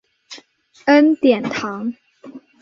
[0.85, 1.93] 恩典堂。